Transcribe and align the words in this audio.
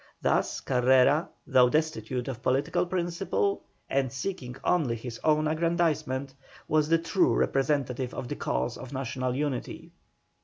Thus 0.19 0.61
Carrera, 0.61 1.29
though 1.45 1.69
destitute 1.69 2.27
of 2.27 2.41
political 2.41 2.87
principle, 2.87 3.61
and 3.87 4.11
seeking 4.11 4.55
only 4.63 4.95
his 4.95 5.19
own 5.23 5.47
aggrandisement, 5.47 6.33
was 6.67 6.89
the 6.89 6.97
true 6.97 7.35
representative 7.35 8.11
of 8.15 8.27
the 8.27 8.35
cause 8.35 8.77
of 8.79 8.93
national 8.93 9.35
unity. 9.35 9.91